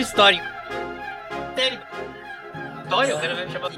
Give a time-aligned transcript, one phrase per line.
[0.00, 0.44] histórico.
[1.54, 1.78] Sério.
[2.82, 3.70] História, eu quero ver chamar.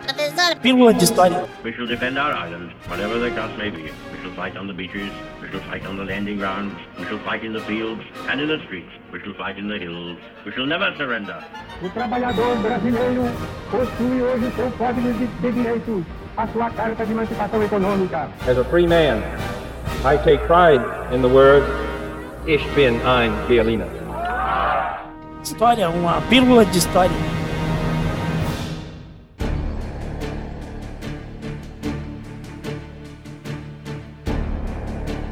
[0.63, 1.45] Pílula de história.
[1.65, 3.83] We shall defend our island, whatever the cost may be.
[3.83, 5.11] We shall fight on the beaches,
[5.43, 8.49] we shall fight on the landing grounds, we shall fight in the fields and in
[8.49, 10.17] the streets, we shall fight in the hills.
[10.47, 11.45] We shall never surrender.
[11.83, 13.25] O trabalhador brasileiro
[13.71, 16.05] possui hoje seu código de, de direitos,
[16.37, 18.31] a sua carta de emancipação econômica.
[18.49, 19.23] As a free man,
[20.05, 20.83] I take pride
[21.13, 21.65] in the word
[22.45, 24.02] Ich bin ein Berliner.
[25.43, 27.15] História, uma pílula de história.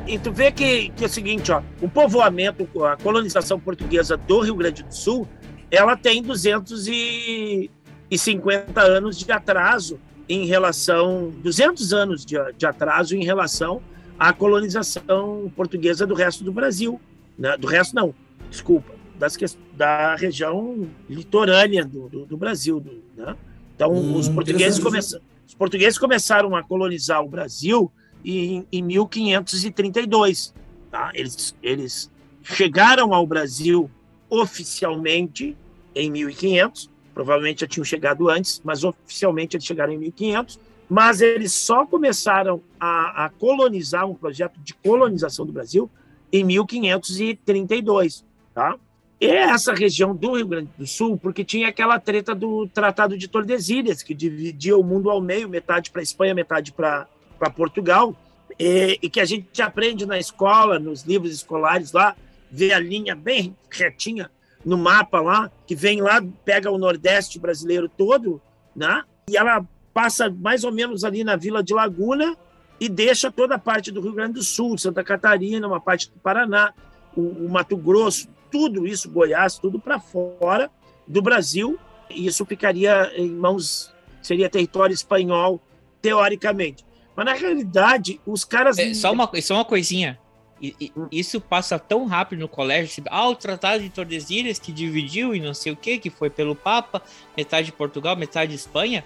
[0.07, 4.41] E tu vê que, que é o seguinte, ó, o povoamento, a colonização portuguesa do
[4.41, 5.29] Rio Grande do Sul,
[5.71, 13.81] ela tem 250 anos de atraso em relação, 200 anos de, de atraso em relação
[14.19, 17.01] à colonização portuguesa do resto do Brasil,
[17.39, 17.57] né?
[17.57, 18.13] do resto não,
[18.51, 19.37] desculpa, das,
[19.77, 23.37] da região litorânea do, do, do Brasil, do, né?
[23.77, 27.91] Então, Hum, os portugueses começaram, os portugueses começaram a colonizar o Brasil
[28.25, 30.55] em, em 1532.
[30.91, 31.11] Tá?
[31.15, 32.11] Eles, eles
[32.43, 33.91] chegaram ao Brasil
[34.29, 35.57] oficialmente
[35.95, 40.59] em 1500, provavelmente já tinham chegado antes, mas oficialmente eles chegaram em 1500.
[40.89, 45.89] Mas eles só começaram a, a colonizar um projeto de colonização do Brasil
[46.33, 48.77] em 1532, tá?
[49.21, 53.29] É essa região do Rio Grande do Sul, porque tinha aquela treta do Tratado de
[53.29, 57.07] Tordesilhas, que dividia o mundo ao meio, metade para Espanha, metade para
[57.55, 58.17] Portugal,
[58.59, 62.17] e, e que a gente aprende na escola, nos livros escolares lá,
[62.51, 64.31] vê a linha bem retinha
[64.65, 68.41] no mapa lá, que vem lá, pega o Nordeste brasileiro todo,
[68.75, 69.05] né?
[69.29, 72.37] E ela passa mais ou menos ali na Vila de Laguna
[72.79, 76.19] e deixa toda a parte do Rio Grande do Sul, Santa Catarina, uma parte do
[76.19, 76.73] Paraná,
[77.15, 80.71] o, o Mato Grosso, tudo isso, Goiás, tudo para fora
[81.07, 85.61] do Brasil, e isso ficaria em mãos, seria território espanhol,
[86.03, 86.85] teoricamente.
[87.17, 88.79] Mas na realidade, os caras.
[88.79, 90.19] É, só, uma, só uma coisinha.
[90.63, 93.03] E- e- Isso passa tão rápido no colégio.
[93.09, 96.55] Ah, o Tratado de Tordesilhas que dividiu e não sei o que, que foi pelo
[96.55, 97.03] Papa,
[97.37, 99.03] metade de Portugal, metade de Espanha.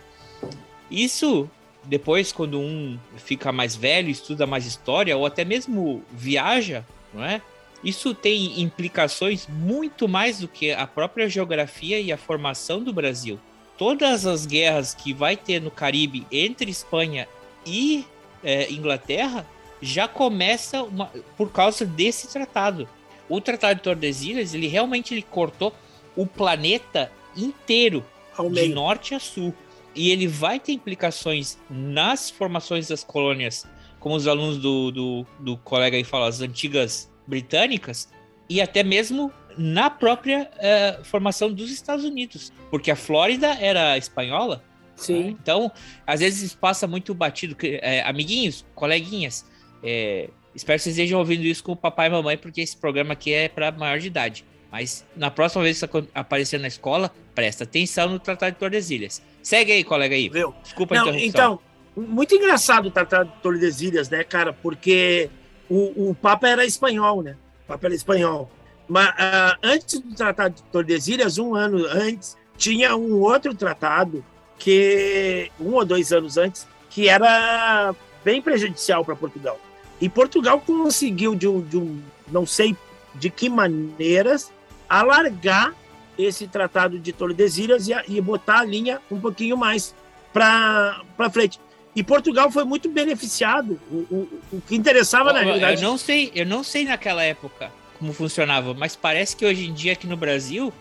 [0.91, 1.49] Isso,
[1.85, 7.41] depois, quando um fica mais velho, estuda mais história, ou até mesmo viaja, não é?
[7.85, 13.39] Isso tem implicações muito mais do que a própria geografia e a formação do Brasil.
[13.77, 17.29] Todas as guerras que vai ter no Caribe entre Espanha
[17.67, 18.05] e
[18.43, 19.47] eh, Inglaterra
[19.83, 22.89] já começa uma- por causa desse tratado.
[23.29, 25.75] O Tratado de Tordesilhas, ele realmente ele cortou
[26.17, 28.05] o planeta inteiro,
[28.49, 29.53] de norte a sul.
[29.95, 33.67] E ele vai ter implicações nas formações das colônias,
[34.01, 38.09] como os alunos do, do, do colega aí falam, as antigas britânicas,
[38.49, 44.63] e até mesmo na própria eh, formação dos Estados Unidos, porque a Flórida era espanhola,
[44.97, 45.29] Sim.
[45.29, 45.71] então,
[46.07, 47.57] às vezes passa muito batido.
[47.63, 49.45] é, amiguinhos, coleguinhas,
[49.83, 53.13] é, espero que vocês estejam ouvindo isso com o papai e mamãe, porque esse programa
[53.13, 54.45] aqui é para maior de idade.
[54.71, 59.23] Mas na próxima vez que aparecer na escola, presta atenção no Tratado de Tordesilhas.
[59.41, 60.29] Segue aí, colega aí.
[60.29, 60.53] Viu?
[60.65, 61.61] Desculpa a Não, interrupção.
[61.95, 64.53] então, muito engraçado o Tratado de Tordesilhas, né, cara?
[64.53, 65.31] Porque
[65.69, 67.37] o, o Papa era espanhol, né?
[67.65, 68.51] O Papa era espanhol.
[68.89, 74.25] Mas ah, antes do Tratado de Tordesilhas, um ano antes, tinha um outro tratado
[74.59, 77.95] que um ou dois anos antes que era
[78.25, 79.59] bem prejudicial para Portugal.
[80.01, 82.01] E Portugal conseguiu de um, de um
[82.31, 82.77] não sei
[83.15, 84.53] de que maneiras
[84.89, 85.75] alargar
[86.17, 89.95] esse tratado de Tordesilhas e, e botar a linha um pouquinho mais
[90.33, 91.03] para
[91.33, 91.61] frente.
[91.97, 93.81] E Portugal foi muito beneficiado.
[93.91, 95.83] O, o, o que interessava na Eu- realidade.
[95.83, 99.73] Eu não sei, eu não sei naquela época como funcionava, mas parece que hoje em
[99.73, 100.73] dia aqui no Brasil,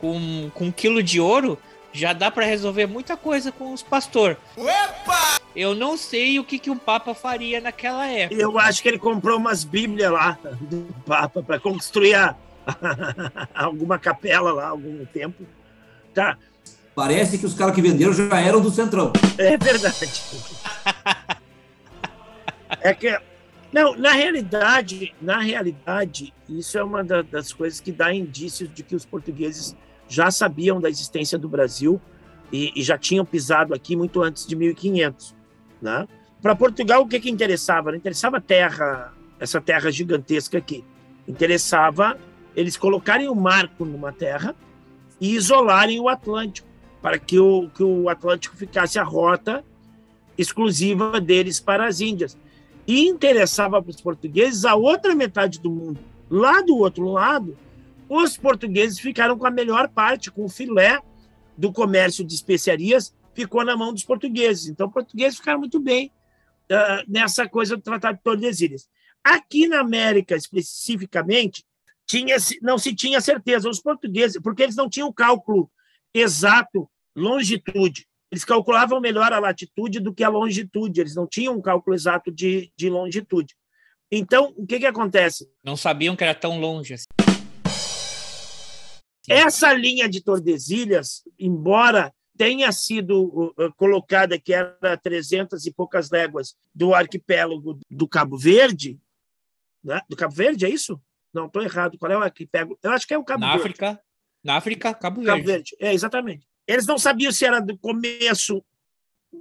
[0.00, 1.58] com, com um quilo de ouro,
[1.92, 4.36] já dá para resolver muita coisa com os pastor.
[5.54, 8.40] Eu não sei o que, que um papa faria naquela época.
[8.40, 12.34] Eu acho que ele comprou umas bíblias lá do Papa para construir a-
[13.54, 15.44] alguma capela lá algum tempo.
[16.12, 16.36] Tá,
[16.94, 19.12] Parece que os caras que venderam já eram do Centrão.
[19.36, 20.10] é verdade.
[22.80, 23.18] É que
[23.72, 28.82] não, na realidade, na realidade, isso é uma da- das coisas que dá indícios de
[28.84, 29.74] que os portugueses
[30.08, 32.00] já sabiam da existência do Brasil
[32.52, 35.34] e, e já tinham pisado aqui muito antes de 1500,
[35.82, 36.06] né?
[36.40, 37.90] Para Portugal, o que que interessava?
[37.90, 40.84] Não interessava terra, essa terra gigantesca aqui.
[41.26, 42.16] Interessava
[42.54, 44.54] eles colocarem o marco numa terra
[45.20, 46.68] e isolarem o Atlântico,
[47.04, 49.62] para que o, que o Atlântico ficasse a rota
[50.38, 52.34] exclusiva deles para as Índias.
[52.86, 57.58] E interessava para os portugueses a outra metade do mundo, lá do outro lado,
[58.08, 60.98] os portugueses ficaram com a melhor parte, com o filé
[61.58, 64.68] do comércio de especiarias, ficou na mão dos portugueses.
[64.68, 66.10] Então, os portugueses ficaram muito bem
[66.72, 68.88] uh, nessa coisa do Tratado de Tordesilhas.
[69.22, 71.66] Aqui na América, especificamente,
[72.06, 73.68] tinha, não se tinha certeza.
[73.68, 75.70] Os portugueses, porque eles não tinham cálculo
[76.14, 78.06] exato, longitude.
[78.30, 81.00] Eles calculavam melhor a latitude do que a longitude.
[81.00, 83.54] Eles não tinham um cálculo exato de, de longitude.
[84.10, 85.48] Então, o que, que acontece?
[85.62, 87.06] Não sabiam que era tão longe assim.
[89.28, 96.54] Essa linha de Tordesilhas, embora tenha sido uh, colocada que era 300 e poucas léguas
[96.74, 98.98] do arquipélago do Cabo Verde,
[99.82, 100.00] né?
[100.08, 101.00] do Cabo Verde, é isso?
[101.32, 101.96] Não, estou errado.
[101.98, 102.78] Qual é o arquipélago?
[102.82, 103.62] Eu acho que é o Cabo na Verde.
[103.62, 104.00] África,
[104.42, 105.30] na África, Cabo Verde.
[105.30, 106.46] Cabo Verde, é, exatamente.
[106.66, 108.64] Eles não sabiam se era do começo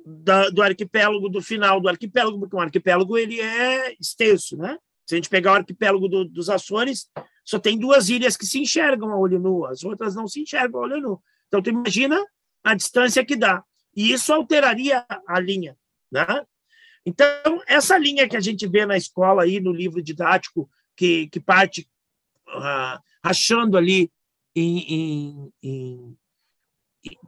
[0.05, 4.77] da, do arquipélago, do final do arquipélago, porque um arquipélago ele é extenso, né?
[5.05, 7.09] Se a gente pegar o arquipélago do, dos Açores,
[7.43, 10.81] só tem duas ilhas que se enxergam a olho nu, as outras não se enxergam
[10.81, 11.21] a olho nu.
[11.47, 12.19] Então, tu imagina
[12.63, 13.63] a distância que dá.
[13.95, 15.77] E isso alteraria a linha,
[16.11, 16.25] né?
[17.05, 21.39] Então, essa linha que a gente vê na escola aí, no livro didático, que, que
[21.39, 21.87] parte
[22.47, 24.09] uh, rachando ali
[24.55, 26.17] em, em, em,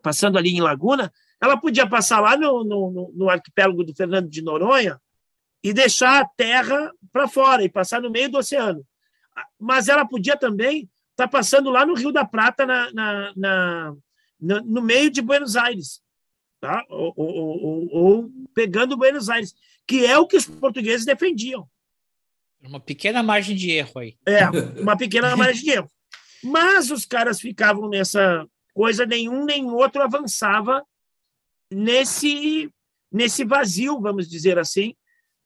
[0.01, 1.11] passando ali em Laguna,
[1.41, 4.99] ela podia passar lá no, no, no arquipélago do Fernando de Noronha
[5.63, 8.85] e deixar a terra para fora e passar no meio do oceano.
[9.59, 13.95] Mas ela podia também estar tá passando lá no Rio da Prata, na, na, na
[14.39, 16.01] no, no, meio de Buenos Aires,
[16.61, 16.85] tá?
[16.89, 19.55] ou, ou, ou, ou pegando Buenos Aires,
[19.87, 21.67] que é o que os portugueses defendiam.
[22.61, 24.17] Uma pequena margem de erro aí.
[24.25, 24.49] É,
[24.79, 25.89] uma pequena margem de erro.
[26.43, 30.85] Mas os caras ficavam nessa coisa, nenhum nem outro avançava
[31.71, 32.69] nesse,
[33.11, 34.93] nesse vazio, vamos dizer assim,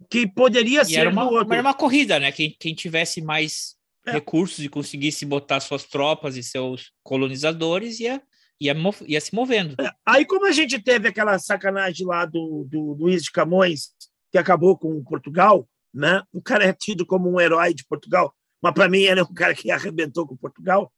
[0.09, 1.53] que poderia e ser era uma, do outro.
[1.53, 2.31] Era uma corrida, né?
[2.31, 3.75] Quem, quem tivesse mais
[4.07, 4.11] é.
[4.11, 8.21] recursos e conseguisse botar suas tropas e seus colonizadores ia,
[8.59, 9.75] ia, ia se movendo.
[9.79, 9.91] É.
[10.03, 13.89] Aí, como a gente teve aquela sacanagem lá do, do Luiz de Camões,
[14.31, 16.23] que acabou com Portugal, né?
[16.33, 19.33] O cara é tido como um herói de Portugal, mas para mim ele é um
[19.33, 20.91] cara que arrebentou com Portugal,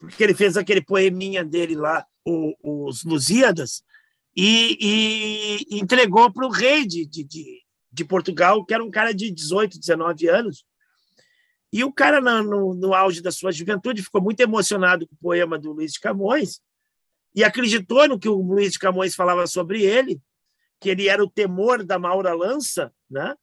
[0.00, 3.84] porque ele fez aquele poeminha dele lá, o, os Lusíadas,
[4.36, 7.62] e, e entregou para o rei de, de,
[7.92, 10.64] de Portugal, que era um cara de 18, 19 anos.
[11.72, 15.58] E o cara, no, no, auge da sua juventude, ficou muito emocionado com o poema
[15.58, 16.60] do Luiz de Camões
[17.34, 20.20] e acreditou no que o Luiz de Camões falava sobre ele,
[20.80, 23.36] que ele era o temor da Maura Lança, né?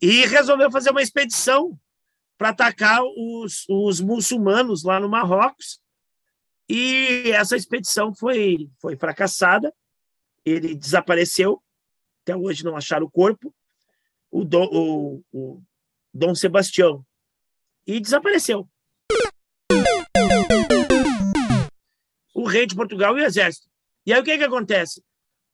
[0.00, 1.78] e resolveu fazer uma expedição
[2.40, 5.78] para atacar os, os muçulmanos lá no Marrocos.
[6.66, 9.70] E essa expedição foi, foi fracassada,
[10.42, 11.62] ele desapareceu,
[12.22, 13.54] até hoje não acharam o corpo,
[14.30, 15.62] o Dom, o, o
[16.14, 17.04] Dom Sebastião,
[17.86, 18.66] e desapareceu.
[22.32, 23.68] O rei de Portugal e o exército.
[24.06, 25.04] E aí o que, que acontece?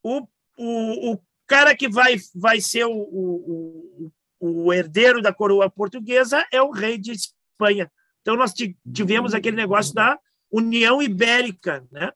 [0.05, 0.21] O,
[0.57, 6.61] o, o cara que vai, vai ser o, o, o herdeiro da coroa portuguesa é
[6.61, 7.91] o rei de Espanha.
[8.21, 8.53] Então nós
[8.93, 10.19] tivemos aquele negócio da
[10.51, 12.13] União Ibérica, né?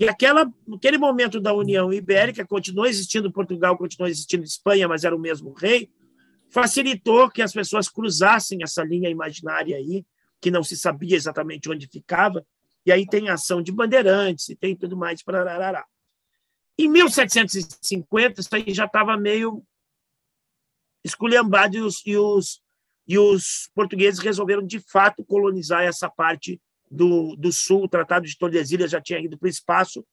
[0.00, 5.14] E aquela, aquele momento da União Ibérica, continuou existindo Portugal, continuou existindo Espanha, mas era
[5.14, 5.90] o mesmo rei,
[6.50, 10.06] facilitou que as pessoas cruzassem essa linha imaginária aí,
[10.40, 12.46] que não se sabia exatamente onde ficava,
[12.86, 15.22] e aí tem ação de bandeirantes e tem tudo mais.
[15.22, 15.84] Pararará.
[16.78, 19.64] Em 1750, isso aí já estava meio
[21.04, 22.60] esculhambado e os, e, os,
[23.06, 28.36] e os portugueses resolveram, de fato, colonizar essa parte do, do sul, o Tratado de
[28.36, 30.04] Tordesilhas já tinha ido para o espaço,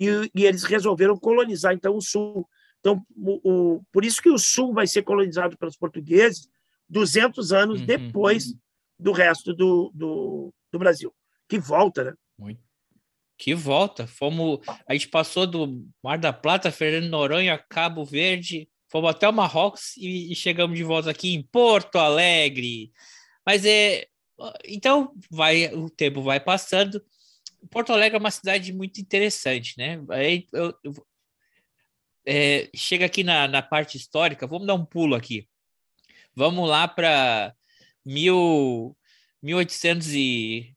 [0.00, 2.48] e, e, eles resolveram colonizar, então, o sul.
[2.78, 3.40] Então, o,
[3.76, 6.48] o, por isso que o sul vai ser colonizado pelos portugueses
[6.88, 7.86] 200 anos uhum.
[7.86, 8.54] depois
[8.98, 11.12] do resto do, do, do, Brasil.
[11.48, 12.14] Que volta, né?
[12.38, 12.60] Muito.
[13.36, 14.06] Que volta.
[14.06, 19.32] Fomos, a gente passou do Mar da Plata, Fernando Noronha, Cabo Verde, fomos até o
[19.32, 22.92] Marrocos e, e chegamos de volta aqui em Porto Alegre.
[23.44, 24.06] Mas é,
[24.66, 27.02] então, vai, o tempo vai passando.
[27.70, 30.00] Porto Alegre é uma cidade muito interessante, né?
[30.10, 30.94] Aí, eu, eu,
[32.26, 35.48] é, chega aqui na, na parte histórica, vamos dar um pulo aqui.
[36.34, 37.54] Vamos lá para
[38.04, 40.74] 1800 e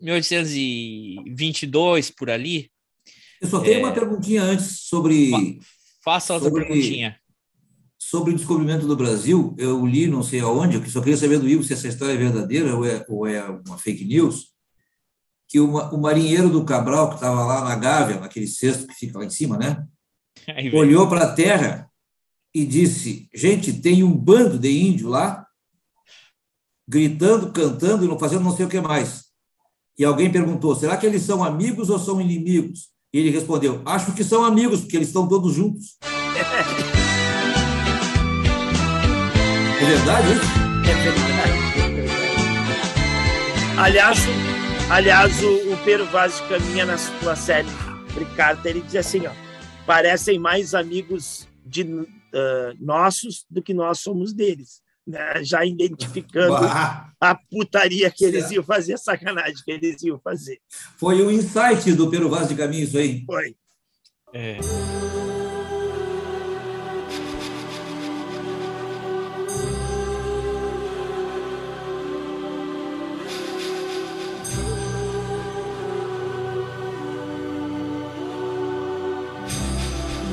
[0.00, 2.70] 1822 por ali.
[3.40, 3.78] Eu só tenho é...
[3.78, 5.60] uma perguntinha antes sobre.
[6.04, 6.64] Faça outra sobre...
[6.64, 7.16] perguntinha
[8.04, 11.48] sobre o descobrimento do Brasil, eu li não sei aonde, eu só queria saber do
[11.48, 14.48] Ivo se essa história é verdadeira ou é, ou é uma fake news,
[15.48, 19.18] que uma, o marinheiro do Cabral, que estava lá na Gávea, naquele cesto que fica
[19.18, 19.86] lá em cima, né?
[20.74, 21.88] olhou para a terra
[22.52, 25.46] e disse: Gente, tem um bando de índio lá,
[26.88, 29.26] gritando, cantando e não fazendo não sei o que mais.
[29.96, 32.91] E alguém perguntou: será que eles são amigos ou são inimigos?
[33.12, 35.98] E ele respondeu: acho que são amigos, porque eles estão todos juntos.
[39.82, 40.44] É verdade isso?
[40.88, 41.32] É verdade.
[43.76, 44.18] Aliás,
[44.88, 47.66] aliás o, o Pedro Vaz Caminha, na sua série
[48.16, 49.32] Ricardo, ele diz assim: ó,
[49.84, 52.06] parecem mais amigos de uh,
[52.78, 54.80] nossos do que nós somos deles.
[55.06, 55.42] Né?
[55.42, 57.12] Já identificando bah.
[57.20, 60.60] a putaria que eles iam fazer, a sacanagem que eles iam fazer.
[60.96, 63.24] Foi o insight do Pedro Vaz de Caminha, isso aí.
[63.26, 63.56] Foi.
[64.32, 64.58] É.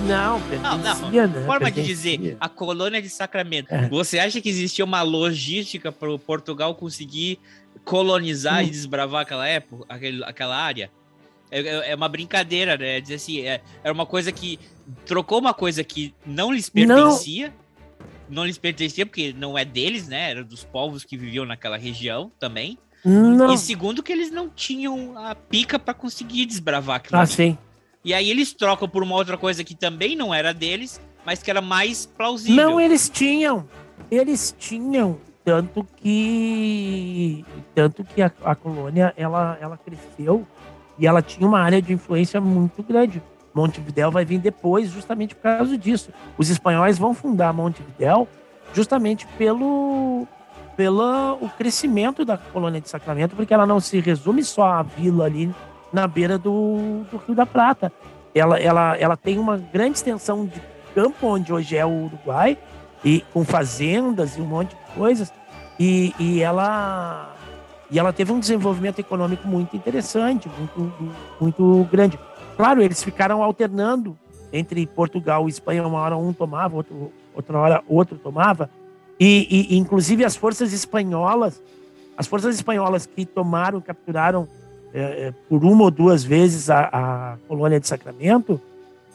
[0.10, 0.40] Não,
[0.78, 1.12] não, não.
[1.12, 1.46] Né?
[1.46, 3.74] Forma de dizer, a colônia de Sacramento.
[3.74, 3.88] É.
[3.90, 7.40] Você acha que existia uma logística para o Portugal conseguir
[7.84, 8.68] colonizar hum.
[8.68, 10.92] e desbravar aquela época, aquele, aquela área?
[11.52, 13.00] É, é, é uma brincadeira, né?
[13.02, 14.60] Dizer assim, é, era uma coisa que
[15.06, 17.54] trocou uma coisa que não lhes pertencia.
[18.28, 18.38] Não.
[18.38, 20.32] não lhes pertencia porque não é deles, né?
[20.32, 22.78] Era dos povos que viviam naquela região também.
[23.04, 23.54] Não.
[23.54, 27.20] E segundo que eles não tinham a pica para conseguir desbravar aquilo.
[27.20, 27.58] Ah, sim.
[28.04, 31.50] E aí eles trocam por uma outra coisa que também não era deles, mas que
[31.50, 32.56] era mais plausível.
[32.56, 33.68] Não, eles tinham.
[34.10, 35.20] Eles tinham.
[35.44, 37.46] Tanto que.
[37.76, 40.46] Tanto que a, a colônia ela, ela cresceu
[40.98, 43.22] e ela tinha uma área de influência muito grande.
[43.54, 46.12] Montevidéu vai vir depois, justamente por causa disso.
[46.38, 48.28] Os espanhóis vão fundar Montevidéu
[48.74, 50.28] justamente pelo,
[50.78, 55.26] pelo o crescimento da colônia de Sacramento, porque ela não se resume só à vila
[55.26, 55.54] ali
[55.92, 57.92] na beira do, do Rio da Prata.
[58.34, 60.62] Ela, ela, ela tem uma grande extensão de
[60.94, 62.58] campo, onde hoje é o Uruguai,
[63.04, 65.34] e com fazendas e um monte de coisas.
[65.80, 67.36] E, e ela
[67.92, 72.20] e ela teve um desenvolvimento econômico muito interessante, muito, muito grande.
[72.56, 74.18] Claro, eles ficaram alternando
[74.54, 78.70] entre Portugal e Espanha, uma hora um tomava, outro, outra hora outro tomava.
[79.20, 81.62] E, e, inclusive as forças espanholas,
[82.16, 84.48] as forças espanholas que tomaram, capturaram
[84.94, 88.60] é, é, por uma ou duas vezes a, a, colônia de Sacramento,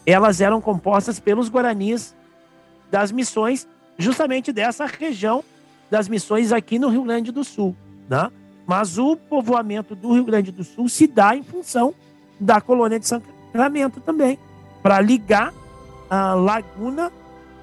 [0.06, 2.14] elas eram compostas pelos guaranis
[2.90, 3.66] das missões,
[3.98, 5.42] justamente dessa região
[5.90, 7.76] das missões aqui no Rio Grande do Sul.
[8.08, 8.30] Né?
[8.66, 11.94] Mas o povoamento do Rio Grande do Sul se dá em função
[12.38, 14.38] da colônia de Sacramento também,
[14.82, 15.52] para ligar
[16.10, 17.10] a Laguna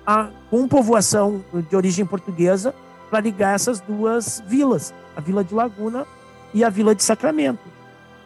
[0.05, 2.73] a, com povoação de origem portuguesa,
[3.09, 6.05] para ligar essas duas vilas, a Vila de Laguna
[6.53, 7.71] e a Vila de Sacramento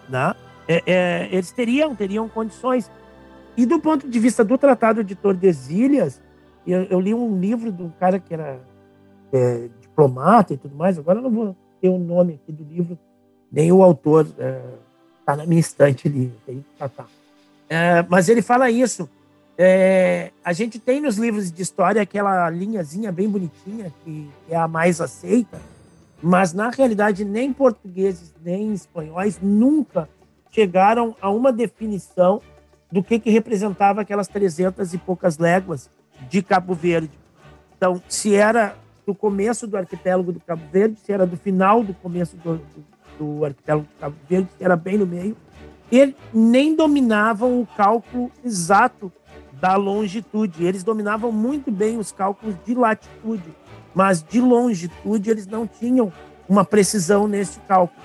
[0.09, 0.33] né?
[0.67, 2.89] É, é, eles teriam, teriam condições.
[3.55, 6.21] E do ponto de vista do Tratado de Tordesilhas,
[6.65, 8.59] eu, eu li um livro de um cara que era
[9.31, 12.97] é, diplomata e tudo mais, agora eu não vou ter o nome aqui do livro,
[13.51, 17.07] nem o autor, está é, na minha estante ali, tem que tratar.
[17.69, 19.09] É, mas ele fala isso.
[19.57, 24.67] É, a gente tem nos livros de história aquela linhazinha bem bonitinha, que é a
[24.67, 25.61] mais aceita,
[26.27, 30.09] mas, na realidade, nem portugueses nem espanhóis nunca
[30.49, 32.41] chegaram a uma definição
[32.91, 35.87] do que, que representava aquelas 300 e poucas léguas
[36.27, 37.11] de Cabo Verde.
[37.77, 41.93] Então, se era do começo do arquipélago do Cabo Verde, se era do final do
[41.93, 42.85] começo do, do,
[43.19, 45.37] do arquipélago do Cabo Verde, se era bem no meio,
[45.91, 49.13] eles nem dominavam o cálculo exato
[49.61, 50.65] da longitude.
[50.65, 53.53] Eles dominavam muito bem os cálculos de latitude
[53.95, 56.11] mas de longitude eles não tinham
[56.47, 57.99] uma precisão nesse cálculo.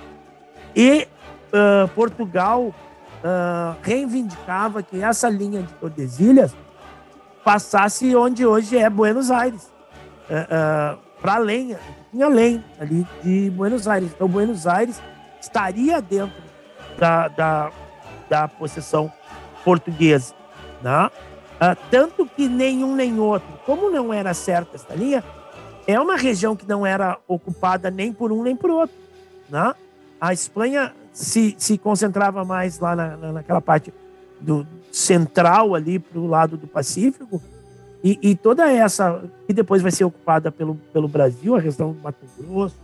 [0.75, 1.09] E
[1.53, 6.55] uh, Portugal uh, reivindicava que essa linha de Tordesilhas
[7.45, 9.65] passasse onde hoje é Buenos Aires,
[10.31, 11.77] uh, para além,
[12.13, 14.11] tinha além ali de Buenos Aires.
[14.15, 15.03] Então, Buenos Aires
[15.41, 16.41] estaria dentro
[16.99, 17.73] da, da,
[18.29, 19.13] da possessão
[19.65, 20.35] portuguesa.
[20.81, 21.11] Né?
[21.91, 25.23] tanto que nenhum nem outro, como não era certa essa linha,
[25.87, 28.97] é uma região que não era ocupada nem por um nem por outro.
[29.49, 29.75] Né?
[30.21, 33.93] A Espanha se, se concentrava mais lá na, naquela parte
[34.41, 37.43] do central ali para o lado do Pacífico
[38.03, 42.01] e, e, toda essa que depois vai ser ocupada pelo, pelo Brasil, a região do
[42.01, 42.77] Mato Grosso,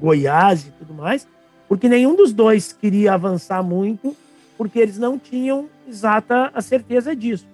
[0.00, 1.26] Goiás e tudo mais,
[1.68, 4.16] porque nenhum dos dois queria avançar muito,
[4.56, 7.46] porque eles não tinham exata a certeza disso.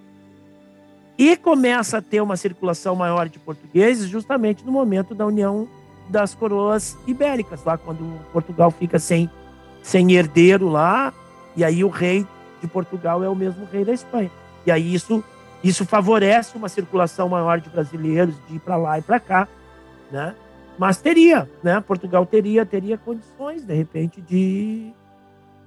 [1.17, 5.67] E começa a ter uma circulação maior de portugueses justamente no momento da união
[6.09, 9.29] das coroas ibéricas, lá quando Portugal fica sem,
[9.81, 11.13] sem herdeiro lá,
[11.55, 12.25] e aí o rei
[12.61, 14.31] de Portugal é o mesmo rei da Espanha.
[14.65, 15.23] E aí isso,
[15.63, 19.47] isso favorece uma circulação maior de brasileiros de ir para lá e para cá,
[20.11, 20.35] né?
[20.77, 21.81] Mas teria, né?
[21.81, 24.93] Portugal teria teria condições de repente de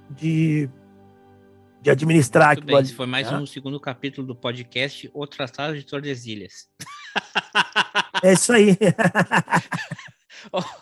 [0.09, 0.69] de,
[1.81, 3.37] de administrar Muito aquilo ali, foi mais né?
[3.37, 6.69] um segundo capítulo do podcast O Tratado de Tordesilhas.
[8.23, 8.77] É isso aí.